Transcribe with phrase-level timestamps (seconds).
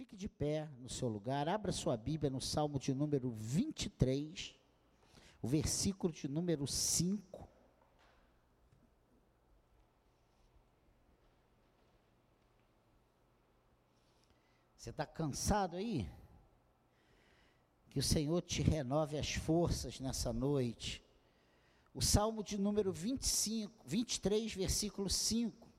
[0.00, 4.54] Fique de pé no seu lugar, abra sua Bíblia no Salmo de número 23,
[5.42, 7.46] o versículo de número 5.
[14.74, 16.10] Você está cansado aí?
[17.90, 21.04] Que o Senhor te renove as forças nessa noite.
[21.92, 25.69] O Salmo de número 25, 23, versículo 5.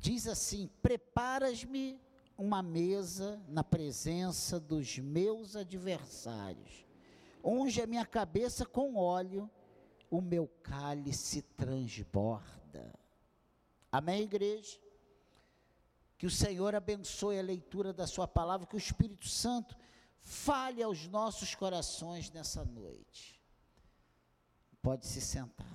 [0.00, 2.00] Diz assim: Preparas-me
[2.36, 6.86] uma mesa na presença dos meus adversários,
[7.44, 9.48] unge a minha cabeça com óleo,
[10.10, 12.98] o meu cálice transborda.
[13.92, 14.78] Amém, igreja?
[16.16, 19.76] Que o Senhor abençoe a leitura da Sua palavra, que o Espírito Santo
[20.22, 23.40] fale aos nossos corações nessa noite.
[24.82, 25.66] Pode se sentar.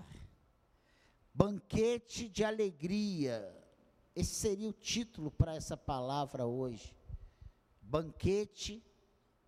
[1.33, 3.64] Banquete de alegria
[4.15, 6.95] esse seria o título para essa palavra hoje.
[7.81, 8.83] Banquete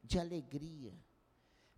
[0.03, 0.93] de alegria.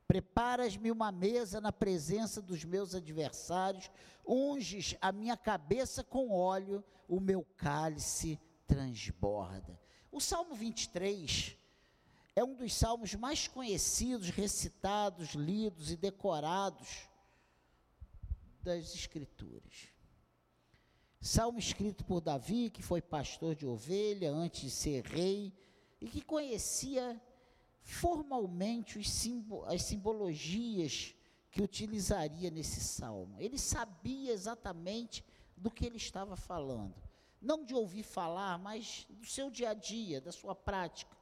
[0.07, 3.91] Preparas-me uma mesa na presença dos meus adversários,
[4.27, 9.79] unges a minha cabeça com óleo, o meu cálice transborda.
[10.11, 11.55] O Salmo 23
[12.35, 17.07] é um dos salmos mais conhecidos, recitados, lidos e decorados
[18.61, 19.89] das Escrituras.
[21.21, 25.53] Salmo escrito por Davi, que foi pastor de ovelha antes de ser rei
[25.99, 27.21] e que conhecia
[27.81, 28.99] formalmente
[29.67, 31.13] as simbologias
[31.51, 33.35] que utilizaria nesse salmo.
[33.37, 35.25] Ele sabia exatamente
[35.57, 36.95] do que ele estava falando.
[37.41, 41.17] Não de ouvir falar, mas do seu dia a dia, da sua prática.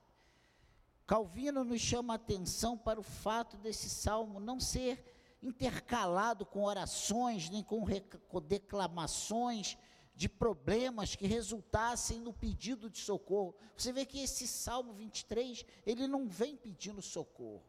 [1.08, 7.50] Calvino nos chama a atenção para o fato desse salmo não ser intercalado com orações,
[7.50, 7.84] nem com
[8.42, 9.78] declamações
[10.18, 13.56] de problemas que resultassem no pedido de socorro.
[13.78, 17.64] Você vê que esse Salmo 23, ele não vem pedindo socorro.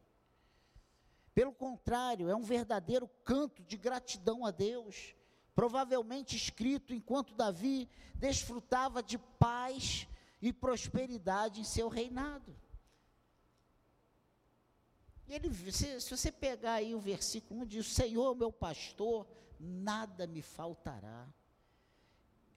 [1.35, 5.15] Pelo contrário, é um verdadeiro canto de gratidão a Deus,
[5.55, 10.09] provavelmente escrito enquanto Davi desfrutava de paz
[10.41, 12.57] e prosperidade em seu reinado.
[15.29, 19.27] Ele, se, se você pegar aí o versículo 1, diz: Senhor, meu pastor,
[19.61, 21.29] nada me faltará.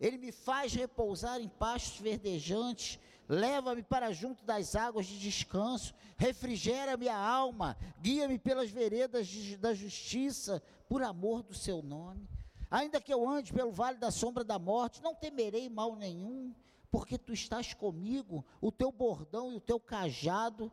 [0.01, 6.97] Ele me faz repousar em pastos verdejantes, leva-me para junto das águas de descanso, refrigera
[6.97, 12.27] minha alma, guia-me pelas veredas de, da justiça, por amor do seu nome.
[12.71, 16.51] Ainda que eu ande pelo vale da sombra da morte, não temerei mal nenhum,
[16.89, 20.71] porque tu estás comigo, o teu bordão e o teu cajado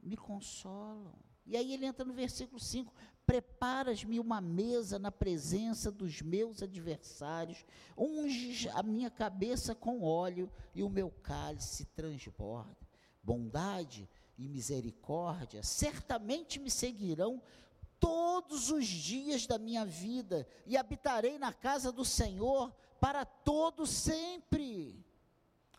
[0.00, 1.12] me consolam.
[1.44, 2.94] E aí ele entra no versículo 5:
[3.26, 7.64] Preparas-me uma mesa na presença dos meus adversários,
[7.96, 12.76] unges a minha cabeça com óleo e o meu cálice transborda.
[13.22, 17.40] Bondade e misericórdia certamente me seguirão
[17.98, 25.02] todos os dias da minha vida e habitarei na casa do Senhor para todo sempre.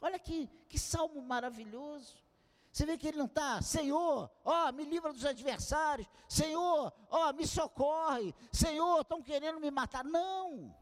[0.02, 2.25] Olha que, que salmo maravilhoso.
[2.76, 7.48] Você vê que ele não está, Senhor, ó, me livra dos adversários, Senhor, ó, me
[7.48, 10.04] socorre, Senhor, estão querendo me matar.
[10.04, 10.76] Não.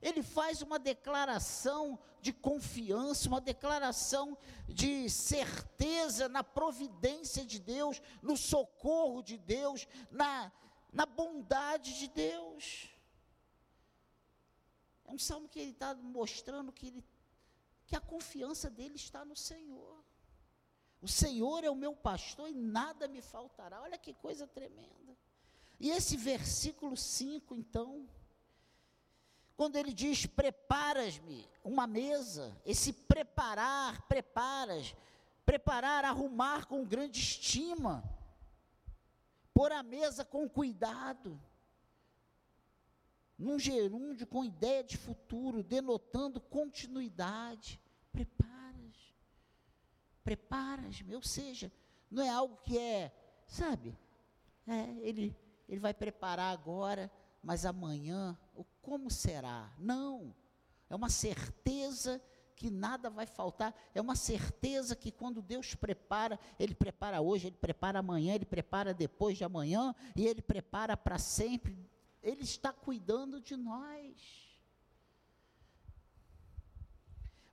[0.00, 4.38] Ele faz uma declaração de confiança, uma declaração
[4.68, 10.52] de certeza na providência de Deus, no socorro de Deus, na,
[10.92, 12.88] na bondade de Deus.
[15.04, 17.04] É um salmo que ele está mostrando que, ele,
[17.84, 20.01] que a confiança dele está no Senhor.
[21.02, 23.82] O Senhor é o meu pastor e nada me faltará.
[23.82, 25.18] Olha que coisa tremenda.
[25.80, 28.08] E esse versículo 5, então,
[29.56, 34.94] quando ele diz: Preparas-me uma mesa, esse preparar, preparas,
[35.44, 38.04] preparar, arrumar com grande estima,
[39.52, 41.36] pôr a mesa com cuidado,
[43.36, 47.80] num gerúndio com ideia de futuro, denotando continuidade.
[48.12, 48.61] Prepara
[50.24, 51.70] preparas-me, ou seja,
[52.10, 53.12] não é algo que é,
[53.46, 53.96] sabe,
[54.66, 55.36] é, ele,
[55.68, 57.10] ele vai preparar agora,
[57.42, 59.72] mas amanhã, o como será?
[59.78, 60.34] Não,
[60.88, 62.22] é uma certeza
[62.54, 67.56] que nada vai faltar, é uma certeza que quando Deus prepara, Ele prepara hoje, Ele
[67.56, 71.76] prepara amanhã, Ele prepara depois de amanhã, e Ele prepara para sempre,
[72.22, 74.41] Ele está cuidando de nós.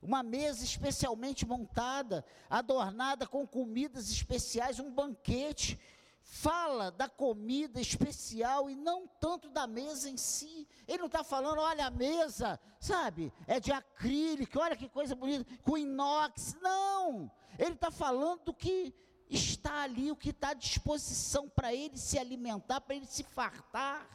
[0.02, 5.78] Uma mesa especialmente montada, adornada com comidas especiais, um banquete
[6.22, 10.66] fala da comida especial e não tanto da mesa em si.
[10.86, 15.44] Ele não está falando, olha a mesa, sabe, é de acrílico, olha que coisa bonita,
[15.62, 16.56] com inox.
[16.60, 17.30] Não!
[17.58, 18.94] Ele está falando do que
[19.28, 24.08] está ali, o que está à disposição para ele se alimentar, para ele se fartar.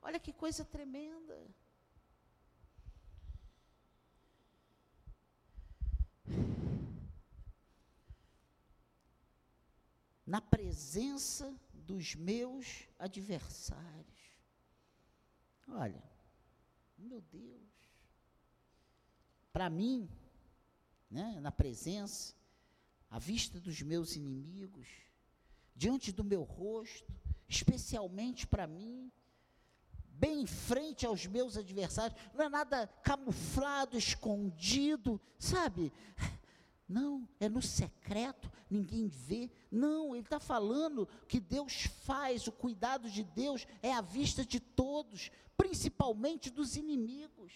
[0.00, 1.38] Olha que coisa tremenda.
[10.26, 14.22] Na presença dos meus adversários.
[15.68, 16.02] Olha,
[16.98, 17.62] meu Deus.
[19.52, 20.08] Para mim,
[21.10, 22.34] né, na presença,
[23.10, 24.88] à vista dos meus inimigos,
[25.74, 27.12] diante do meu rosto,
[27.48, 29.12] especialmente para mim,
[30.08, 35.92] bem em frente aos meus adversários, não é nada camuflado, escondido, sabe?
[36.92, 39.50] Não, é no secreto, ninguém vê.
[39.70, 44.60] Não, ele está falando que Deus faz, o cuidado de Deus é à vista de
[44.60, 47.54] todos, principalmente dos inimigos.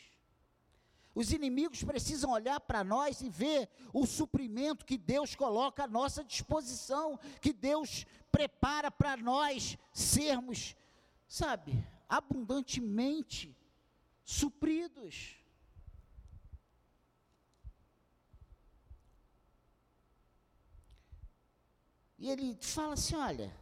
[1.15, 6.25] Os inimigos precisam olhar para nós e ver o suprimento que Deus coloca à nossa
[6.25, 10.75] disposição, que Deus prepara para nós sermos,
[11.29, 13.55] sabe, abundantemente
[14.25, 15.37] supridos.
[22.19, 23.53] E ele fala assim: olha,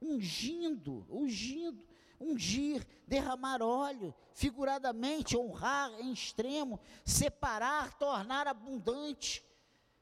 [0.00, 1.84] ungindo, ungindo,
[2.20, 9.44] ungir, derramar óleo, figuradamente, honrar em extremo, separar, tornar abundante.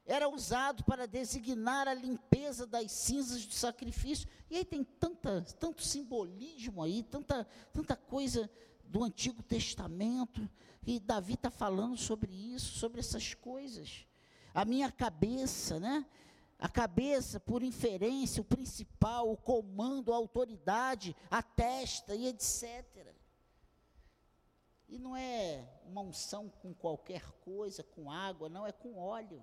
[0.07, 4.29] Era usado para designar a limpeza das cinzas do sacrifício.
[4.51, 8.51] E aí tem tanta, tanto simbolismo aí, tanta, tanta coisa
[8.85, 10.49] do Antigo Testamento.
[10.87, 14.07] E Davi está falando sobre isso, sobre essas coisas.
[14.53, 16.05] A minha cabeça, né?
[16.59, 23.15] A cabeça, por inferência, o principal, o comando, a autoridade, a testa e etc.
[24.89, 29.43] E não é uma unção com qualquer coisa, com água, não, é com óleo.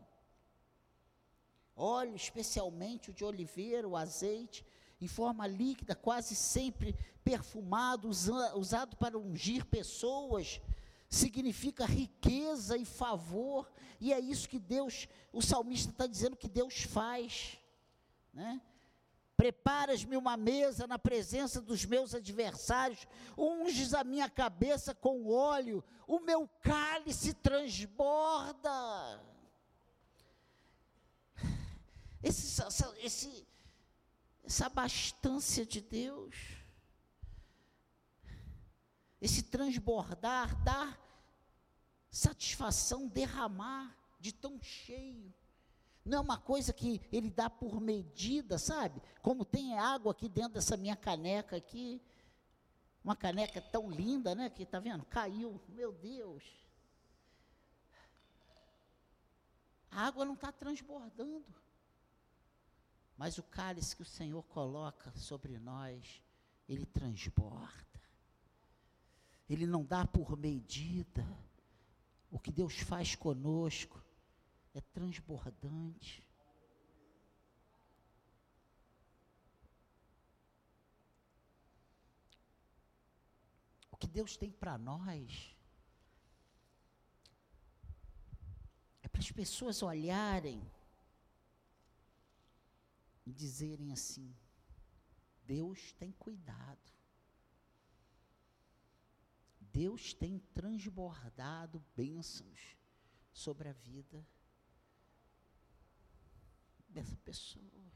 [1.75, 4.65] Óleo, especialmente o de oliveira, o azeite,
[4.99, 10.61] em forma líquida, quase sempre perfumado, usado para ungir pessoas,
[11.11, 13.69] significa riqueza e favor,
[13.99, 17.59] e é isso que Deus, o salmista está dizendo que Deus faz,
[18.33, 18.61] né?
[19.35, 23.05] Preparas-me uma mesa na presença dos meus adversários,
[23.37, 29.21] unges a minha cabeça com óleo, o meu cálice transborda.
[32.23, 33.47] Esse, essa, esse,
[34.45, 36.35] essa abastância de Deus,
[39.19, 41.00] esse transbordar, dar
[42.61, 45.33] satisfação, derramar de tão cheio.
[46.05, 49.01] Não é uma coisa que ele dá por medida, sabe?
[49.21, 52.01] Como tem água aqui dentro dessa minha caneca aqui.
[53.03, 54.49] Uma caneca tão linda, né?
[54.49, 55.05] Que tá vendo?
[55.05, 55.59] Caiu.
[55.69, 56.43] Meu Deus.
[59.89, 61.45] A água não está transbordando.
[63.17, 66.21] Mas o cálice que o Senhor coloca sobre nós,
[66.67, 68.01] ele transborda.
[69.47, 71.25] Ele não dá por medida.
[72.31, 74.01] O que Deus faz conosco
[74.73, 76.25] é transbordante.
[83.91, 85.55] O que Deus tem para nós
[89.03, 90.65] é para as pessoas olharem
[93.25, 94.33] e dizerem assim:
[95.45, 97.00] Deus tem cuidado.
[99.71, 102.75] Deus tem transbordado bênçãos
[103.31, 104.25] sobre a vida
[106.89, 107.91] dessa pessoa.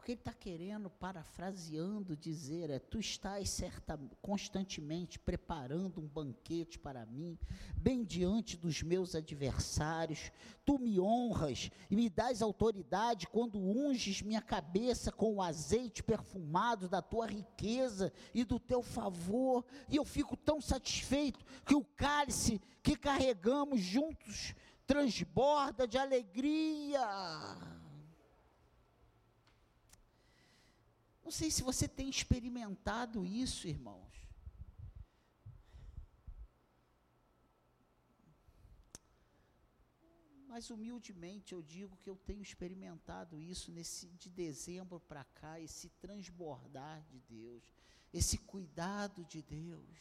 [0.00, 6.78] O que ele está querendo, parafraseando, dizer é: Tu estás certa, constantemente preparando um banquete
[6.78, 7.38] para mim,
[7.76, 10.32] bem diante dos meus adversários.
[10.64, 16.88] Tu me honras e me dás autoridade quando unges minha cabeça com o azeite perfumado
[16.88, 19.66] da tua riqueza e do teu favor.
[19.86, 24.54] E eu fico tão satisfeito que o cálice que carregamos juntos
[24.86, 27.06] transborda de alegria.
[31.30, 34.12] Não sei se você tem experimentado isso, irmãos.
[40.48, 45.88] Mas humildemente eu digo que eu tenho experimentado isso nesse de dezembro para cá, esse
[46.00, 47.62] transbordar de Deus,
[48.12, 50.00] esse cuidado de Deus.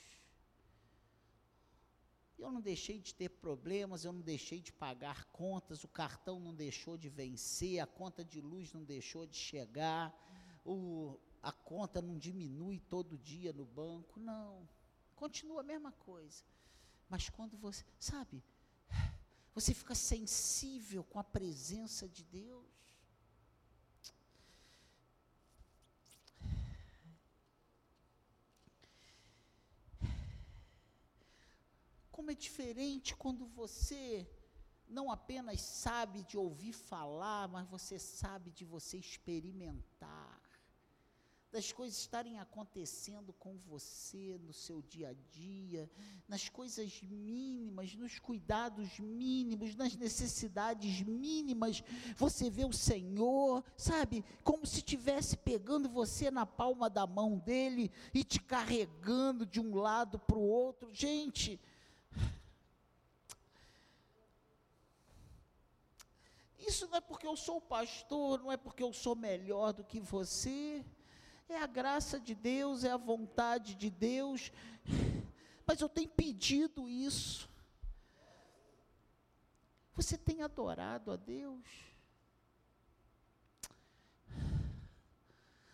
[2.40, 6.56] Eu não deixei de ter problemas, eu não deixei de pagar contas, o cartão não
[6.56, 10.12] deixou de vencer, a conta de luz não deixou de chegar,
[10.70, 14.70] o, a conta não diminui todo dia no banco, não.
[15.16, 16.44] Continua a mesma coisa.
[17.10, 18.44] Mas quando você, sabe,
[19.54, 22.68] você fica sensível com a presença de Deus.
[32.12, 34.30] Como é diferente quando você
[34.88, 40.39] não apenas sabe de ouvir falar, mas você sabe de você experimentar
[41.52, 45.90] das coisas estarem acontecendo com você no seu dia a dia,
[46.28, 51.84] nas coisas mínimas, nos cuidados mínimos, nas necessidades mínimas.
[52.16, 57.92] Você vê o Senhor, sabe, como se estivesse pegando você na palma da mão dele
[58.14, 60.94] e te carregando de um lado para o outro.
[60.94, 61.60] Gente,
[66.60, 70.00] Isso não é porque eu sou pastor, não é porque eu sou melhor do que
[70.00, 70.86] você.
[71.50, 74.52] É a graça de Deus, é a vontade de Deus.
[75.66, 77.50] Mas eu tenho pedido isso.
[79.96, 81.66] Você tem adorado a Deus?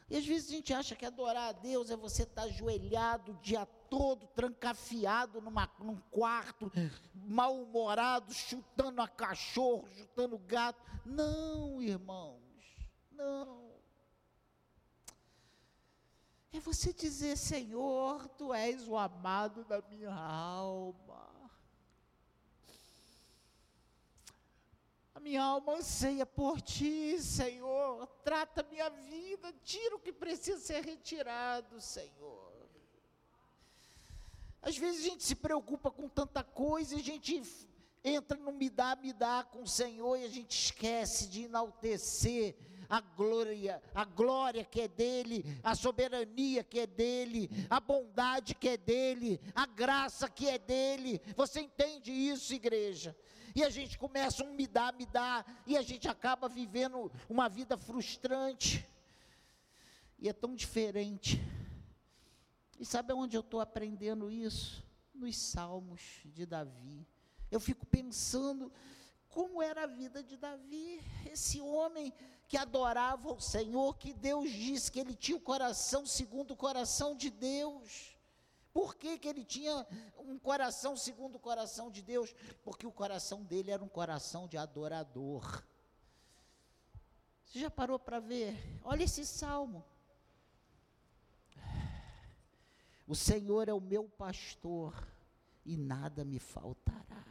[0.09, 3.41] E às vezes a gente acha que adorar a Deus é você estar ajoelhado o
[3.41, 6.71] dia todo, trancafiado numa, num quarto,
[7.13, 10.81] mal-humorado, chutando a cachorro, chutando gato.
[11.05, 12.39] Não, irmãos,
[13.11, 13.64] não.
[16.55, 21.51] É você dizer, Senhor, tu és o amado da minha alma.
[25.13, 28.07] A minha alma anseia por ti, Senhor.
[28.23, 32.53] Trata minha vida, tira o que precisa ser retirado, Senhor.
[34.61, 37.43] Às vezes a gente se preocupa com tanta coisa, a gente
[38.01, 42.55] entra no me dá, me dá com o Senhor e a gente esquece de enaltecer
[42.89, 48.69] a glória, a glória que é dele, a soberania que é dele, a bondade que
[48.69, 51.21] é dele, a graça que é dele.
[51.35, 53.15] Você entende isso, igreja?
[53.55, 57.47] E a gente começa um me dá, me dá, e a gente acaba vivendo uma
[57.47, 58.85] vida frustrante.
[60.19, 61.41] E é tão diferente.
[62.77, 64.83] E sabe onde eu estou aprendendo isso?
[65.13, 67.07] Nos Salmos de Davi.
[67.49, 68.69] Eu fico pensando
[69.29, 72.13] como era a vida de Davi, esse homem
[72.47, 77.15] que adorava o Senhor, que Deus disse que ele tinha o coração segundo o coração
[77.15, 78.15] de Deus.
[78.73, 79.87] Por que, que ele tinha
[80.17, 82.35] um coração segundo o coração de Deus?
[82.63, 85.63] Porque o coração dele era um coração de adorador.
[87.45, 88.57] Você já parou para ver?
[88.83, 89.83] Olha esse salmo.
[93.07, 95.07] O Senhor é o meu pastor
[95.63, 97.23] e nada me faltará.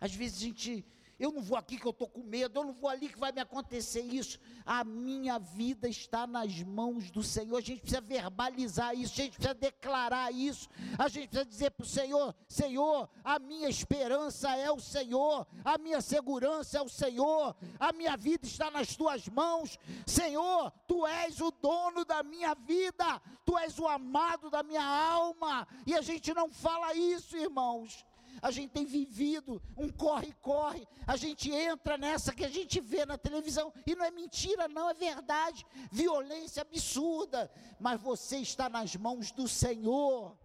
[0.00, 0.84] Às vezes a gente
[1.18, 3.32] eu não vou aqui que eu estou com medo, eu não vou ali que vai
[3.32, 4.38] me acontecer isso.
[4.64, 7.56] A minha vida está nas mãos do Senhor.
[7.56, 10.68] A gente precisa verbalizar isso, a gente precisa declarar isso.
[10.96, 15.76] A gente precisa dizer para o Senhor: Senhor, a minha esperança é o Senhor, a
[15.76, 19.76] minha segurança é o Senhor, a minha vida está nas tuas mãos.
[20.06, 25.66] Senhor, tu és o dono da minha vida, tu és o amado da minha alma.
[25.84, 28.06] E a gente não fala isso, irmãos
[28.40, 33.18] a gente tem vivido um corre-corre, a gente entra nessa que a gente vê na
[33.18, 39.30] televisão, e não é mentira, não, é verdade, violência absurda, mas você está nas mãos
[39.30, 40.36] do Senhor,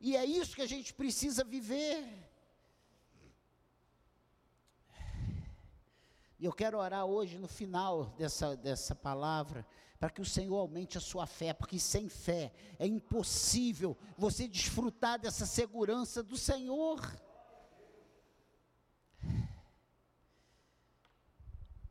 [0.00, 2.30] e é isso que a gente precisa viver.
[6.38, 9.66] E eu quero orar hoje no final dessa, dessa palavra,
[10.00, 15.18] para que o Senhor aumente a sua fé, porque sem fé é impossível você desfrutar
[15.18, 16.98] dessa segurança do Senhor.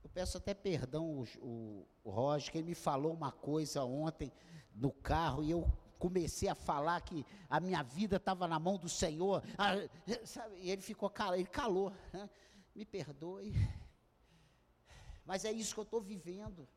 [0.04, 4.34] Eu peço até perdão o, o, o Roger, que ele me falou uma coisa ontem
[4.74, 8.90] no carro e eu comecei a falar que a minha vida estava na mão do
[8.90, 9.76] Senhor, ah,
[10.26, 12.28] sabe, e ele ficou calado, ele calou, né?
[12.74, 13.54] me perdoe,
[15.24, 16.68] mas é isso que eu estou vivendo.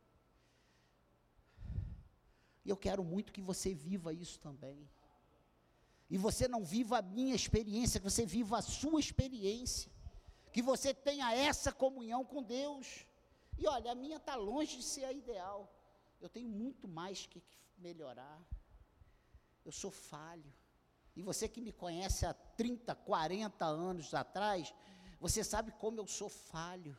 [2.65, 4.89] E eu quero muito que você viva isso também.
[6.09, 9.91] E você não viva a minha experiência, que você viva a sua experiência.
[10.53, 13.07] Que você tenha essa comunhão com Deus.
[13.59, 15.73] E olha, a minha está longe de ser a ideal.
[16.21, 17.43] Eu tenho muito mais que
[17.79, 18.41] melhorar.
[19.65, 20.53] Eu sou falho.
[21.17, 24.73] E você que me conhece há 30, 40 anos atrás,
[25.21, 26.97] você sabe como eu sou falho.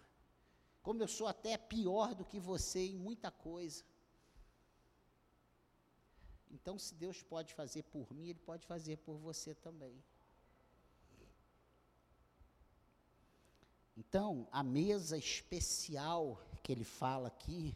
[0.81, 3.83] Como eu sou até pior do que você em muita coisa.
[6.53, 10.01] Então, se Deus pode fazer por mim, Ele pode fazer por você também.
[13.97, 17.75] Então, a mesa especial que ele fala aqui,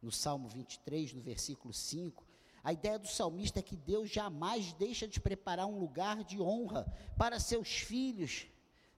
[0.00, 2.24] no Salmo 23, no versículo 5,
[2.62, 6.84] a ideia do salmista é que Deus jamais deixa de preparar um lugar de honra
[7.16, 8.46] para seus filhos,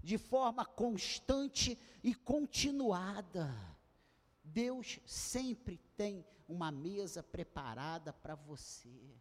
[0.02, 3.52] de forma constante e continuada.
[4.44, 9.16] Deus sempre tem uma mesa preparada para você.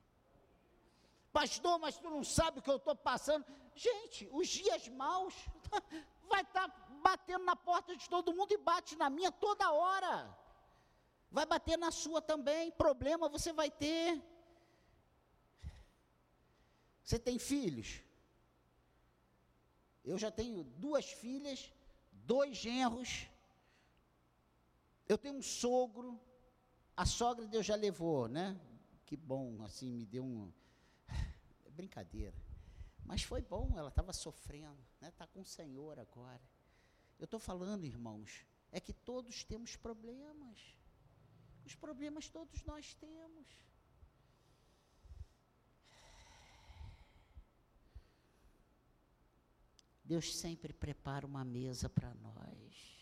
[1.31, 3.45] Pastor, mas tu não sabe o que eu estou passando.
[3.75, 5.33] Gente, os dias maus
[6.29, 10.35] vai estar tá batendo na porta de todo mundo e bate na minha toda hora.
[11.29, 12.71] Vai bater na sua também.
[12.71, 14.23] Problema você vai ter.
[17.03, 18.01] Você tem filhos?
[20.03, 21.71] Eu já tenho duas filhas,
[22.11, 23.27] dois genros.
[25.07, 26.19] Eu tenho um sogro.
[26.97, 28.59] A sogra Deus já levou, né?
[29.05, 30.51] Que bom, assim, me deu um.
[31.71, 32.35] Brincadeira.
[33.03, 35.09] Mas foi bom, ela estava sofrendo, né?
[35.09, 36.41] Está com o Senhor agora.
[37.19, 40.77] Eu estou falando, irmãos, é que todos temos problemas.
[41.65, 43.47] Os problemas todos nós temos.
[50.03, 52.94] Deus sempre prepara uma mesa para nós.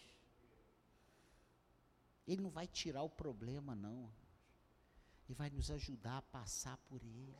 [2.27, 4.11] Ele não vai tirar o problema, não.
[5.25, 7.35] Ele vai nos ajudar a passar por ele.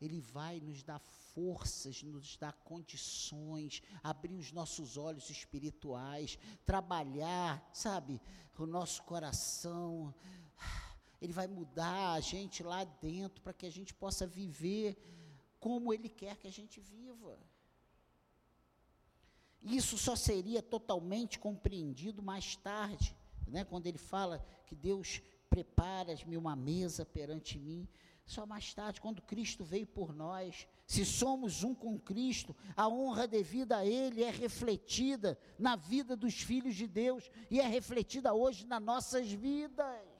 [0.00, 8.20] Ele vai nos dar forças, nos dar condições, abrir os nossos olhos espirituais, trabalhar, sabe,
[8.58, 10.14] o nosso coração.
[11.20, 14.96] Ele vai mudar a gente lá dentro para que a gente possa viver
[15.60, 17.38] como Ele quer que a gente viva.
[19.62, 26.56] Isso só seria totalmente compreendido mais tarde, né, quando ele fala que Deus prepara-me uma
[26.56, 27.88] mesa perante mim.
[28.24, 33.26] Só mais tarde, quando Cristo veio por nós, se somos um com Cristo, a honra
[33.26, 38.66] devida a Ele é refletida na vida dos filhos de Deus e é refletida hoje
[38.66, 40.12] nas nossas vidas.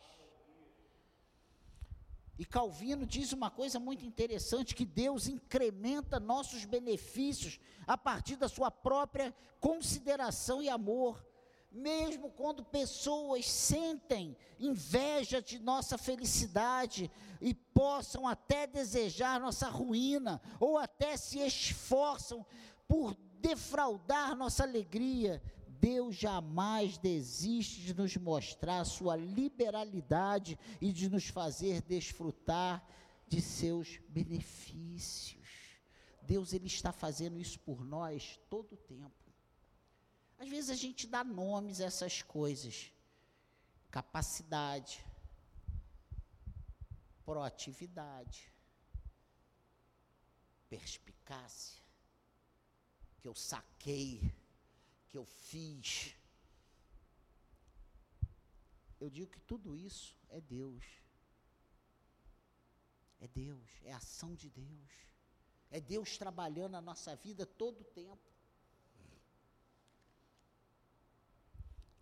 [2.39, 8.49] E Calvino diz uma coisa muito interessante: que Deus incrementa nossos benefícios a partir da
[8.49, 11.25] sua própria consideração e amor.
[11.73, 20.77] Mesmo quando pessoas sentem inveja de nossa felicidade e possam até desejar nossa ruína, ou
[20.77, 22.45] até se esforçam
[22.87, 31.27] por defraudar nossa alegria, Deus jamais desiste de nos mostrar sua liberalidade e de nos
[31.27, 32.87] fazer desfrutar
[33.27, 35.49] de seus benefícios.
[36.23, 39.22] Deus ele está fazendo isso por nós todo o tempo.
[40.43, 42.93] Às vezes a gente dá nomes a essas coisas.
[43.93, 45.07] Capacidade,
[47.25, 48.53] proatividade,
[50.69, 51.81] perspicácia,
[53.21, 54.35] que eu saquei
[55.07, 56.17] que eu fiz.
[58.99, 60.85] Eu digo que tudo isso é Deus.
[63.21, 64.91] É Deus, é ação de Deus.
[65.71, 68.32] É Deus trabalhando a nossa vida todo o tempo.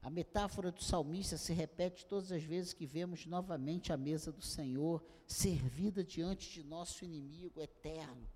[0.02, 4.40] A metáfora do salmista se repete todas as vezes que vemos novamente a mesa do
[4.40, 8.26] Senhor servida diante de nosso inimigo eterno.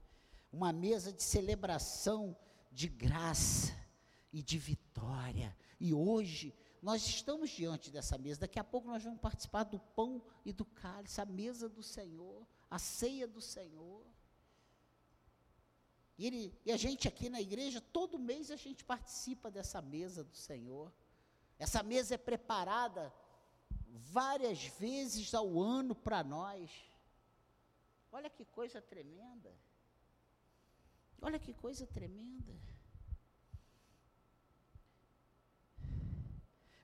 [0.52, 2.36] Uma mesa de celebração
[2.70, 3.74] de graça
[4.32, 5.56] e de vitória.
[5.80, 8.40] E hoje nós estamos diante dessa mesa.
[8.40, 12.46] Daqui a pouco nós vamos participar do pão e do cálice, a mesa do Senhor,
[12.70, 14.04] a ceia do Senhor.
[16.18, 20.22] E, ele, e a gente aqui na igreja, todo mês a gente participa dessa mesa
[20.22, 20.92] do Senhor.
[21.58, 23.12] Essa mesa é preparada
[23.86, 26.70] várias vezes ao ano para nós.
[28.10, 29.52] Olha que coisa tremenda.
[31.20, 32.54] Olha que coisa tremenda.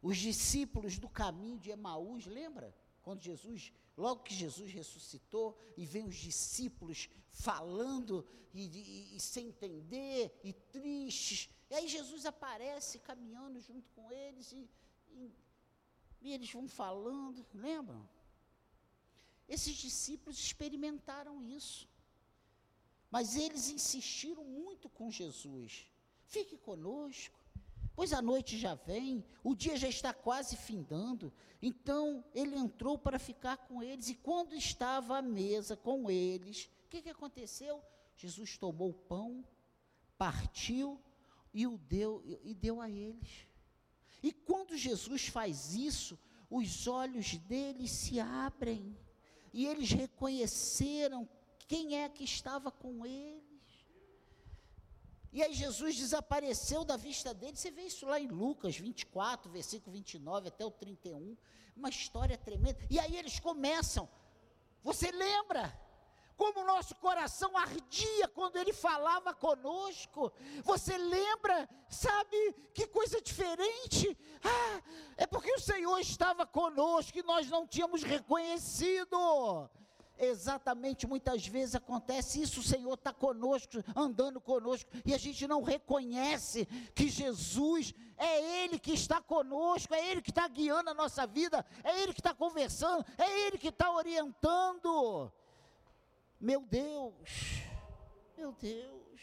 [0.03, 2.75] Os discípulos do caminho de Emaús, lembra?
[3.03, 9.49] Quando Jesus, logo que Jesus ressuscitou, e vem os discípulos falando e, e, e sem
[9.49, 11.51] entender, e tristes.
[11.71, 14.69] E aí Jesus aparece caminhando junto com eles e,
[15.13, 15.31] e,
[16.21, 18.09] e eles vão falando, lembram?
[19.49, 21.89] Esses discípulos experimentaram isso.
[23.11, 25.87] Mas eles insistiram muito com Jesus.
[26.25, 27.41] Fique conosco
[28.01, 31.31] pois a noite já vem, o dia já está quase findando.
[31.61, 36.89] Então ele entrou para ficar com eles, e quando estava à mesa com eles, o
[36.89, 37.83] que, que aconteceu?
[38.17, 39.45] Jesus tomou o pão,
[40.17, 40.99] partiu
[41.53, 43.47] e o deu e deu a eles.
[44.23, 46.19] E quando Jesus faz isso,
[46.51, 48.97] os olhos deles se abrem
[49.53, 51.29] e eles reconheceram
[51.67, 53.51] quem é que estava com eles.
[55.33, 57.57] E aí Jesus desapareceu da vista dele.
[57.57, 61.37] Você vê isso lá em Lucas 24, versículo 29 até o 31.
[61.77, 62.79] Uma história tremenda.
[62.91, 64.09] E aí eles começam.
[64.83, 65.73] Você lembra?
[66.41, 70.33] Como o nosso coração ardia quando ele falava conosco.
[70.65, 74.17] Você lembra, sabe, que coisa diferente?
[74.43, 74.81] Ah,
[75.19, 79.69] é porque o Senhor estava conosco e nós não tínhamos reconhecido
[80.19, 85.63] exatamente muitas vezes acontece isso, o Senhor está conosco, andando conosco, e a gente não
[85.63, 91.27] reconhece que Jesus é Ele que está conosco, é Ele que está guiando a nossa
[91.27, 95.33] vida, é Ele que está conversando, é Ele que está orientando.
[96.41, 97.61] Meu Deus,
[98.35, 99.21] meu Deus.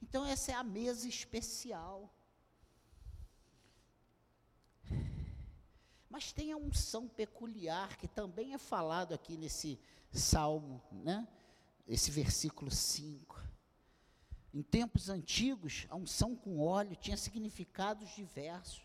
[0.00, 2.10] Então essa é a mesa especial.
[6.08, 9.78] Mas tem a unção peculiar que também é falado aqui nesse
[10.10, 11.28] salmo, né?
[11.86, 13.38] Esse versículo 5.
[14.54, 18.82] Em tempos antigos, a unção com óleo tinha significados diversos.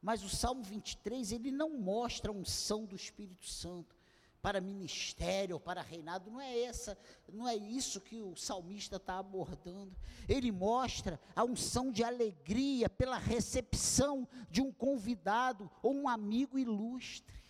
[0.00, 4.01] Mas o Salmo 23, ele não mostra a unção do Espírito Santo
[4.42, 6.98] para ministério para reinado, não é essa,
[7.32, 9.96] não é isso que o salmista está abordando.
[10.28, 17.40] Ele mostra a unção de alegria pela recepção de um convidado ou um amigo ilustre.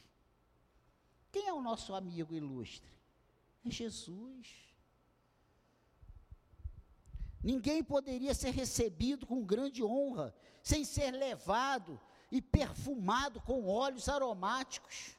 [1.32, 2.92] Quem é o nosso amigo ilustre?
[3.64, 4.48] É Jesus.
[7.42, 11.98] Ninguém poderia ser recebido com grande honra, sem ser levado
[12.30, 15.16] e perfumado com óleos aromáticos.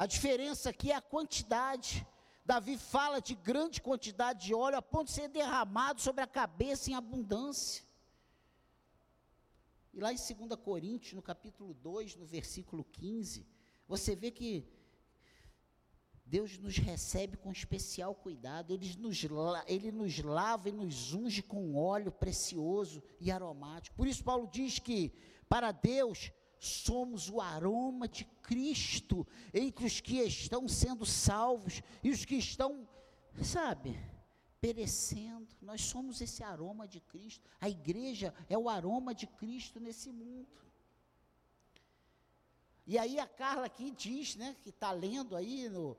[0.00, 2.06] A diferença aqui é a quantidade.
[2.42, 6.90] Davi fala de grande quantidade de óleo a ponto de ser derramado sobre a cabeça
[6.90, 7.84] em abundância.
[9.92, 13.46] E lá em 2 Coríntios, no capítulo 2, no versículo 15,
[13.86, 14.66] você vê que
[16.24, 19.22] Deus nos recebe com especial cuidado, Ele nos,
[19.66, 23.94] Ele nos lava e nos unge com óleo precioso e aromático.
[23.94, 25.12] Por isso, Paulo diz que
[25.46, 32.26] para Deus somos o aroma de Cristo entre os que estão sendo salvos e os
[32.26, 32.86] que estão,
[33.42, 33.98] sabe,
[34.60, 35.48] perecendo.
[35.62, 37.48] Nós somos esse aroma de Cristo.
[37.58, 40.60] A igreja é o aroma de Cristo nesse mundo.
[42.86, 45.96] E aí a Carla aqui diz, né, que está lendo aí no,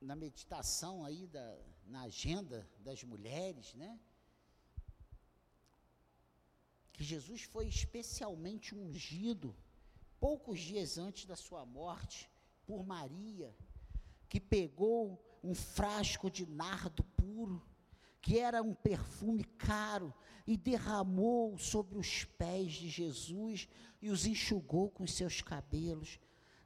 [0.00, 4.00] na meditação aí da, na agenda das mulheres, né?
[6.96, 9.54] Que Jesus foi especialmente ungido
[10.18, 12.30] poucos dias antes da sua morte
[12.66, 13.54] por Maria,
[14.30, 17.62] que pegou um frasco de nardo puro,
[18.22, 20.12] que era um perfume caro,
[20.46, 23.68] e derramou sobre os pés de Jesus
[24.00, 26.18] e os enxugou com seus cabelos,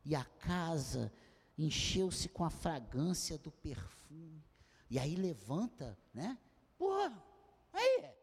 [0.05, 1.13] e a casa
[1.59, 4.45] encheu-se com a fragrância do perfume.
[4.89, 6.39] E aí levanta, né?
[6.79, 7.21] Porra,
[7.73, 8.20] aí,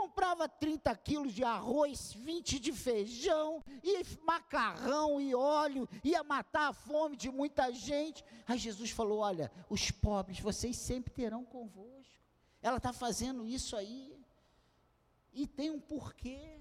[0.00, 6.72] comprava 30 quilos de arroz, 20 de feijão, e macarrão e óleo, ia matar a
[6.72, 8.22] fome de muita gente.
[8.46, 12.14] Aí Jesus falou: Olha, os pobres vocês sempre terão convosco.
[12.60, 14.22] Ela está fazendo isso aí,
[15.32, 16.60] e tem um porquê.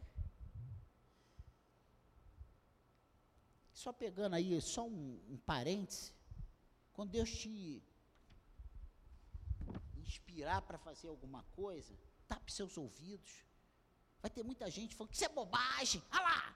[3.74, 6.14] Só pegando aí, só um, um parêntese,
[6.94, 7.84] quando Deus te
[9.98, 11.94] inspirar para fazer alguma coisa,
[12.28, 13.44] tape seus ouvidos.
[14.22, 16.02] Vai ter muita gente falando que isso é bobagem.
[16.12, 16.56] Ah lá!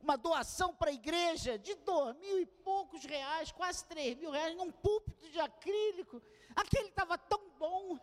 [0.00, 4.56] Uma doação para a igreja de dois mil e poucos reais, quase três mil reais,
[4.56, 6.22] num púlpito de acrílico.
[6.56, 7.98] Aquele estava tão bom.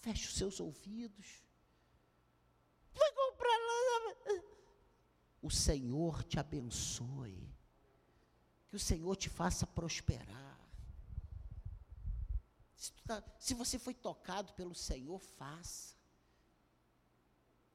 [0.00, 1.42] Feche os seus ouvidos.
[2.94, 3.54] Vai comprar
[5.44, 7.54] o Senhor te abençoe,
[8.70, 10.53] que o Senhor te faça prosperar.
[12.76, 15.94] Se, tá, se você foi tocado pelo Senhor, faça.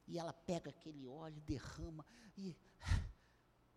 [0.07, 2.55] E ela pega aquele óleo, derrama, e,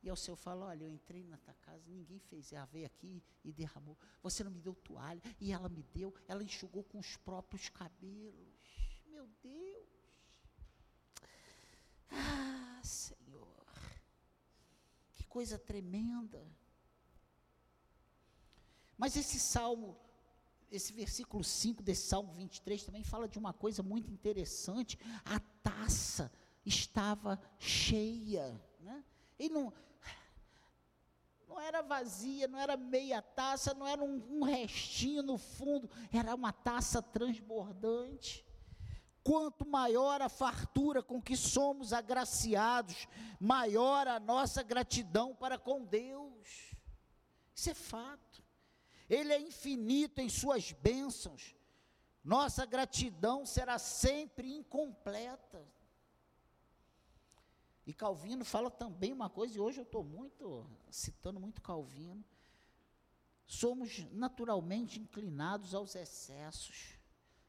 [0.02, 3.22] e ao Senhor fala: Olha, eu entrei na tua casa, ninguém fez, ela veio aqui
[3.44, 3.98] e derramou.
[4.22, 8.98] Você não me deu toalha, e ela me deu, ela enxugou com os próprios cabelos.
[9.06, 9.88] Meu Deus.
[12.10, 13.22] Ah, Senhor
[15.32, 16.40] coisa tremenda.
[18.98, 19.98] Mas esse salmo,
[20.72, 24.98] esse versículo 5 desse salmo 23 também fala de uma coisa muito interessante.
[25.24, 26.32] A taça
[26.64, 28.60] estava cheia.
[28.80, 29.04] Né?
[29.38, 29.72] E não,
[31.46, 36.34] não era vazia, não era meia taça, não era um, um restinho no fundo, era
[36.34, 38.44] uma taça transbordante.
[39.22, 43.06] Quanto maior a fartura com que somos agraciados,
[43.38, 46.74] maior a nossa gratidão para com Deus.
[47.54, 48.41] Isso é fato.
[49.12, 51.54] Ele é infinito em suas bênçãos.
[52.24, 55.62] Nossa gratidão será sempre incompleta.
[57.86, 62.24] E Calvino fala também uma coisa, e hoje eu estou muito, citando muito Calvino.
[63.46, 66.94] Somos naturalmente inclinados aos excessos.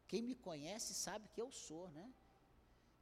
[0.06, 2.14] Quem me conhece sabe que eu sou, né?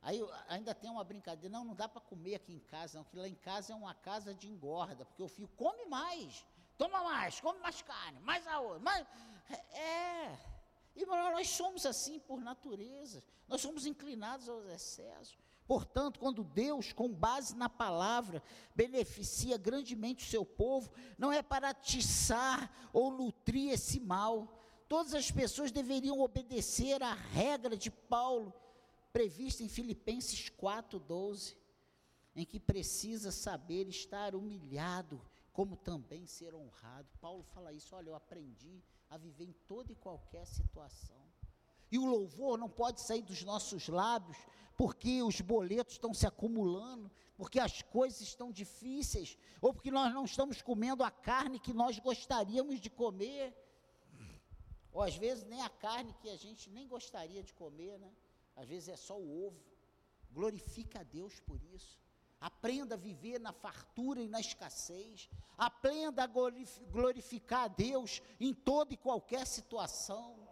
[0.04, 3.17] Aí ainda tem uma brincadeira, não, não dá para comer aqui em casa, não, que
[3.17, 6.45] lá em casa é uma casa de engorda, porque eu fico, come mais,
[6.81, 9.05] toma mais, come mais carne, mais a outra, mais.
[9.71, 10.35] É.
[10.95, 15.37] E nós somos assim por natureza, nós somos inclinados aos excessos.
[15.67, 18.41] Portanto, quando Deus, com base na palavra,
[18.75, 24.59] beneficia grandemente o seu povo, não é para atiçar ou nutrir esse mal.
[24.89, 28.51] Todas as pessoas deveriam obedecer à regra de Paulo,
[29.13, 31.55] prevista em Filipenses 4,12,
[32.35, 37.09] em que precisa saber estar humilhado, como também ser honrado.
[37.19, 41.21] Paulo fala isso, olha, eu aprendi a viver em toda e qualquer situação.
[41.91, 44.37] E o louvor não pode sair dos nossos lábios
[44.77, 50.25] porque os boletos estão se acumulando, porque as coisas estão difíceis, ou porque nós não
[50.25, 53.53] estamos comendo a carne que nós gostaríamos de comer,
[54.91, 58.11] ou às vezes nem a carne que a gente nem gostaria de comer, né?
[58.55, 59.61] Às vezes é só o ovo.
[60.31, 61.99] Glorifica a Deus por isso.
[62.41, 65.30] Aprenda a viver na fartura e na escassez.
[65.56, 70.49] Aprenda a glorificar a Deus em toda e qualquer situação.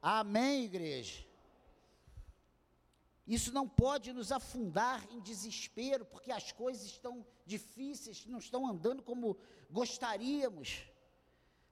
[0.00, 1.26] Amém, igreja?
[3.26, 9.02] Isso não pode nos afundar em desespero, porque as coisas estão difíceis, não estão andando
[9.02, 9.36] como
[9.68, 10.84] gostaríamos,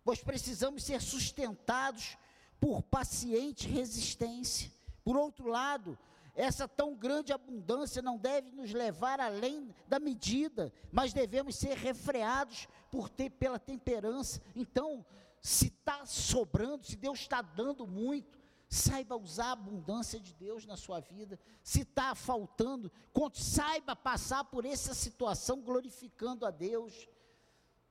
[0.02, 2.18] pois precisamos ser sustentados
[2.58, 4.72] por paciente resistência.
[5.04, 5.96] Por outro lado,
[6.34, 12.66] essa tão grande abundância não deve nos levar além da medida, mas devemos ser refreados
[12.90, 14.40] por ter, pela temperança.
[14.54, 15.04] Então,
[15.40, 18.44] se está sobrando, se Deus está dando muito,
[18.74, 21.38] Saiba usar a abundância de Deus na sua vida.
[21.62, 22.90] Se está faltando,
[23.32, 27.08] saiba passar por essa situação glorificando a Deus.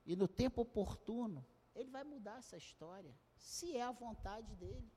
[0.06, 4.92] E no tempo oportuno, Ele vai mudar essa história, se é a vontade dEle.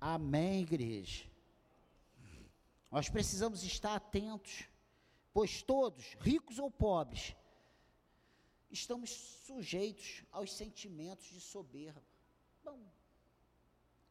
[0.00, 1.26] Amém, igreja.
[2.90, 4.68] Nós precisamos estar atentos,
[5.32, 7.36] pois todos, ricos ou pobres,
[8.70, 12.02] estamos sujeitos aos sentimentos de soberba.
[12.64, 12.80] Bom,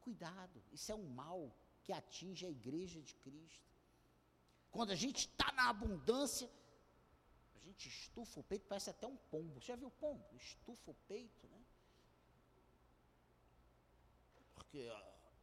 [0.07, 3.69] Cuidado, isso é um mal que atinge a igreja de Cristo.
[4.71, 6.49] Quando a gente está na abundância,
[7.53, 9.59] a gente estufa o peito, parece até um pombo.
[9.59, 10.25] Já viu pombo?
[10.37, 11.61] Estufa o peito, né?
[14.55, 14.89] Porque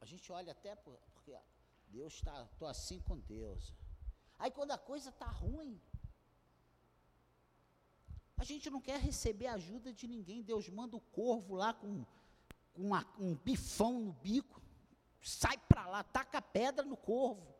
[0.00, 1.36] a, gente olha até por, porque
[1.96, 3.72] Deus está, estou assim com Deus.
[4.38, 5.80] Aí quando a coisa está ruim,
[8.36, 10.42] a gente não quer receber ajuda de ninguém.
[10.42, 12.04] Deus manda o corvo lá com
[12.74, 14.60] com uma, um bifão no bico,
[15.22, 17.54] sai para lá, taca pedra no corvo.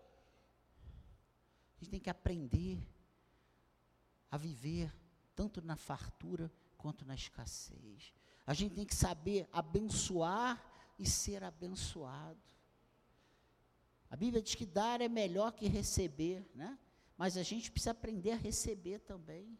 [1.76, 2.84] A gente tem que aprender
[4.30, 4.92] a viver
[5.34, 8.12] tanto na fartura quanto na escassez.
[8.44, 10.60] A gente tem que saber abençoar
[10.98, 12.40] e ser abençoado.
[14.14, 16.78] A Bíblia diz que dar é melhor que receber, né?
[17.16, 19.58] Mas a gente precisa aprender a receber também.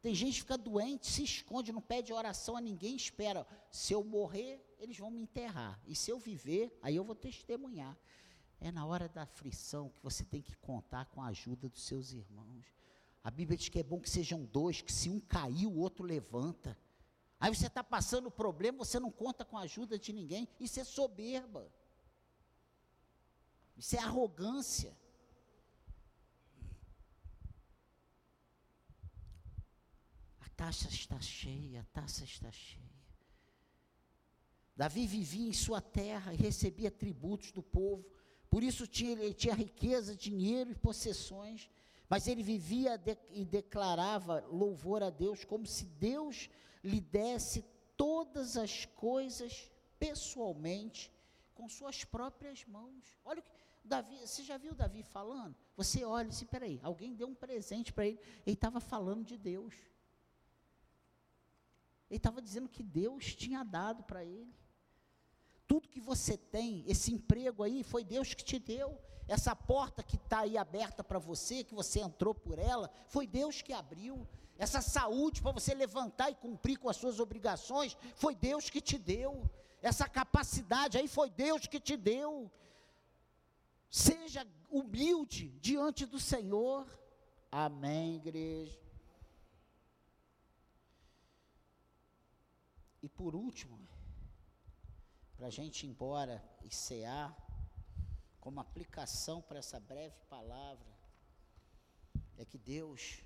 [0.00, 3.44] Tem gente que fica doente, se esconde, não pede oração a ninguém, espera.
[3.68, 5.82] Se eu morrer, eles vão me enterrar.
[5.88, 7.98] E se eu viver, aí eu vou testemunhar.
[8.60, 12.12] É na hora da aflição que você tem que contar com a ajuda dos seus
[12.12, 12.64] irmãos.
[13.24, 16.04] A Bíblia diz que é bom que sejam dois, que se um cair, o outro
[16.04, 16.78] levanta.
[17.40, 20.48] Aí você está passando o problema, você não conta com a ajuda de ninguém.
[20.60, 21.68] Isso é soberba.
[23.80, 24.92] Isso é arrogância.
[30.60, 33.00] taça está cheia, a taça está cheia.
[34.76, 38.04] Davi vivia em sua terra e recebia tributos do povo,
[38.50, 41.70] por isso tinha, ele tinha riqueza, dinheiro e possessões,
[42.10, 46.50] mas ele vivia de, e declarava louvor a Deus, como se Deus
[46.84, 47.64] lhe desse
[47.96, 51.10] todas as coisas pessoalmente,
[51.54, 53.18] com suas próprias mãos.
[53.24, 53.50] Olha o que.
[53.90, 55.56] Davi, você já viu Davi falando?
[55.76, 59.36] Você olha e diz, peraí, alguém deu um presente para ele, ele estava falando de
[59.36, 59.74] Deus.
[62.08, 64.54] Ele estava dizendo que Deus tinha dado para ele.
[65.66, 68.98] Tudo que você tem, esse emprego aí, foi Deus que te deu.
[69.28, 73.62] Essa porta que está aí aberta para você, que você entrou por ela, foi Deus
[73.62, 74.26] que abriu.
[74.58, 78.98] Essa saúde para você levantar e cumprir com as suas obrigações, foi Deus que te
[78.98, 79.48] deu.
[79.80, 82.50] Essa capacidade aí foi Deus que te deu.
[83.90, 86.86] Seja humilde diante do Senhor.
[87.50, 88.80] Amém, igreja.
[93.02, 93.80] E por último,
[95.36, 97.34] para a gente ir embora e cear,
[98.38, 100.86] como aplicação para essa breve palavra,
[102.36, 103.22] é que Deus,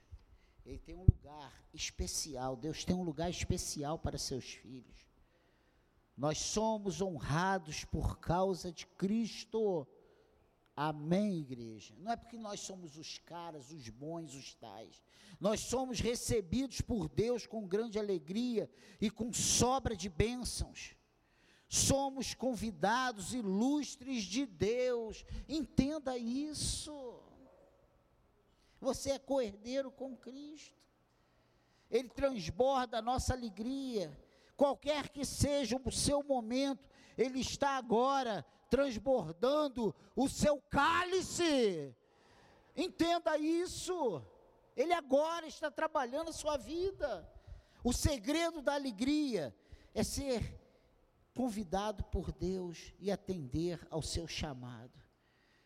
[0.64, 5.06] Ele tem um lugar especial, Deus tem um lugar especial para seus filhos.
[6.16, 9.86] Nós somos honrados por causa de Cristo.
[10.76, 11.94] Amém, igreja?
[11.98, 15.00] Não é porque nós somos os caras, os bons, os tais.
[15.38, 18.68] Nós somos recebidos por Deus com grande alegria
[19.00, 20.96] e com sobra de bênçãos.
[21.68, 25.24] Somos convidados ilustres de Deus.
[25.48, 27.22] Entenda isso.
[28.80, 30.74] Você é coerdeiro com Cristo.
[31.88, 34.16] Ele transborda a nossa alegria.
[34.56, 41.94] Qualquer que seja o seu momento, Ele está agora transbordando o seu cálice.
[42.76, 44.22] Entenda isso.
[44.76, 47.28] Ele agora está trabalhando a sua vida.
[47.84, 49.54] O segredo da alegria
[49.94, 50.60] é ser
[51.34, 55.03] convidado por Deus e atender ao seu chamado.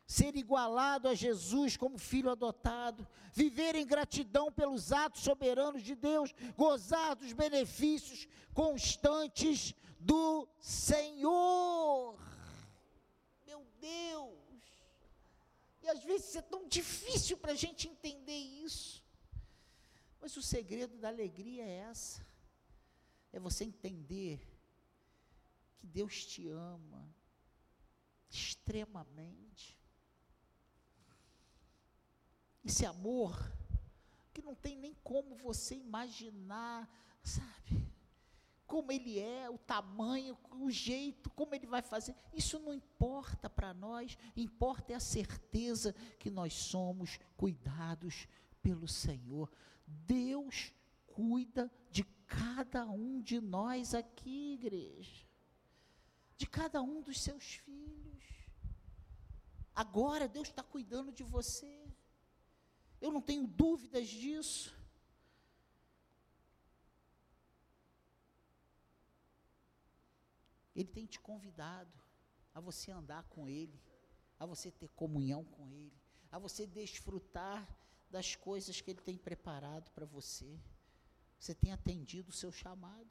[0.08, 6.34] Ser igualado a Jesus como filho adotado, viver em gratidão pelos atos soberanos de Deus,
[6.56, 12.18] gozar dos benefícios constantes do Senhor.
[13.80, 14.38] Deus.
[15.82, 19.02] E às vezes é tão difícil para a gente entender isso.
[20.20, 22.26] Mas o segredo da alegria é essa:
[23.32, 24.40] é você entender
[25.78, 27.08] que Deus te ama
[28.28, 29.77] extremamente.
[32.64, 33.52] Esse amor
[34.32, 36.88] que não tem nem como você imaginar,
[37.22, 37.88] sabe?
[38.68, 43.72] como ele é, o tamanho, o jeito, como ele vai fazer, isso não importa para
[43.72, 48.28] nós, importa é a certeza que nós somos cuidados
[48.62, 49.50] pelo Senhor.
[49.86, 50.70] Deus
[51.06, 55.26] cuida de cada um de nós aqui, igreja,
[56.36, 58.22] de cada um dos seus filhos.
[59.74, 61.77] Agora Deus está cuidando de você,
[63.00, 64.76] eu não tenho dúvidas disso.
[70.74, 71.92] Ele tem te convidado
[72.54, 73.80] a você andar com Ele,
[74.38, 77.68] a você ter comunhão com Ele, a você desfrutar
[78.10, 80.58] das coisas que Ele tem preparado para você.
[81.38, 83.10] Você tem atendido o seu chamado.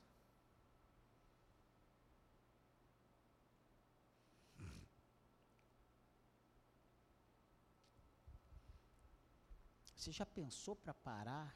[10.07, 11.53] Você já pensou para parar?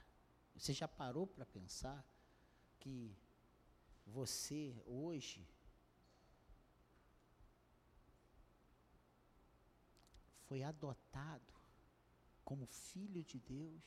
[0.56, 2.06] Você já parou para pensar
[2.82, 3.16] que
[4.06, 5.48] você hoje
[10.48, 11.54] foi adotado
[12.44, 13.86] como filho de Deus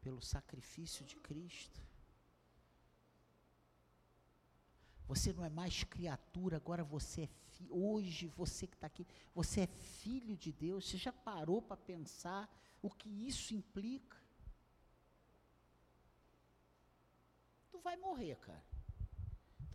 [0.00, 1.80] pelo sacrifício de Cristo.
[5.06, 7.72] Você não é mais criatura, agora você é filho.
[7.72, 10.88] Hoje, você que está aqui, você é filho de Deus.
[10.88, 12.50] Você já parou para pensar
[12.86, 14.16] o que isso implica?
[17.70, 18.76] Tu vai morrer, cara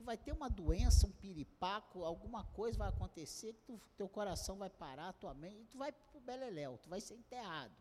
[0.01, 4.57] tu vai ter uma doença, um piripaco, alguma coisa vai acontecer que tu, teu coração
[4.57, 7.75] vai parar, tua mente, e tu vai pro beleléu, tu vai ser enterrado.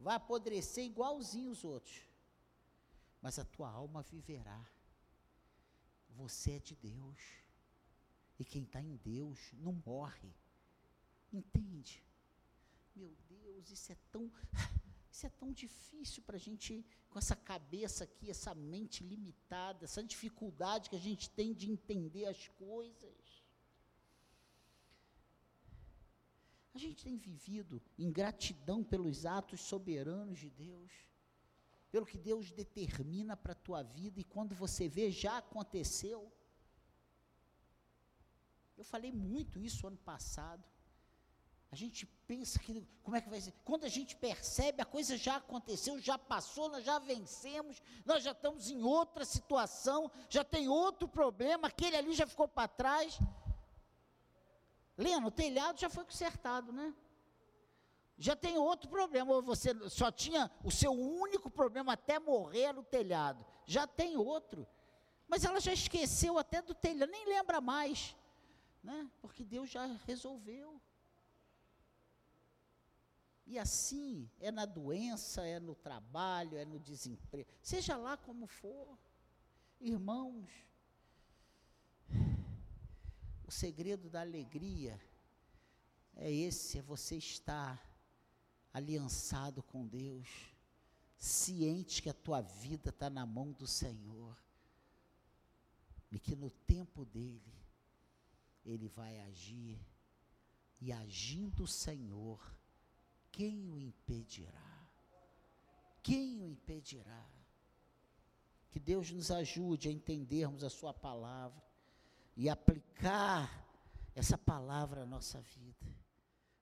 [0.00, 2.00] Vai apodrecer igualzinho os outros.
[3.20, 4.66] Mas a tua alma viverá.
[6.16, 7.20] Você é de Deus.
[8.38, 10.32] E quem está em Deus não morre.
[11.30, 12.02] Entende?
[12.98, 14.24] Meu Deus, isso é tão.
[15.10, 20.02] Isso é tão difícil para a gente, com essa cabeça aqui, essa mente limitada, essa
[20.12, 23.20] dificuldade que a gente tem de entender as coisas.
[26.74, 30.92] A gente tem vivido em gratidão pelos atos soberanos de Deus,
[31.90, 36.32] pelo que Deus determina para a tua vida, e quando você vê, já aconteceu.
[38.76, 40.64] Eu falei muito isso ano passado.
[41.72, 43.54] A gente pensa que como é que vai ser?
[43.64, 48.32] Quando a gente percebe, a coisa já aconteceu, já passou, nós já vencemos, nós já
[48.32, 53.18] estamos em outra situação, já tem outro problema, aquele ali já ficou para trás.
[54.98, 56.94] Leno, o telhado já foi consertado, né?
[58.18, 62.82] Já tem outro problema, ou você só tinha o seu único problema até morrer no
[62.82, 63.46] telhado.
[63.64, 64.68] Já tem outro.
[65.26, 68.14] Mas ela já esqueceu até do telhado, nem lembra mais,
[68.82, 69.08] né?
[69.22, 70.78] Porque Deus já resolveu.
[73.48, 78.86] E assim é na doença, é no trabalho, é no desemprego, seja lá como for.
[79.80, 80.50] Irmãos,
[83.46, 85.00] o segredo da alegria
[86.14, 87.82] é esse, é você estar
[88.70, 90.28] aliançado com Deus,
[91.16, 94.36] ciente que a tua vida está na mão do Senhor.
[96.10, 97.54] e que no tempo dele,
[98.64, 99.78] ele vai agir,
[100.80, 102.57] e agindo o Senhor,
[103.38, 104.90] quem o impedirá?
[106.02, 107.24] Quem o impedirá?
[108.68, 111.62] Que Deus nos ajude a entendermos a Sua palavra
[112.36, 113.64] e aplicar
[114.12, 115.86] essa palavra à nossa vida.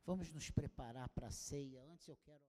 [0.04, 1.82] Vamos nos preparar para a ceia.
[1.90, 2.42] Antes eu quero.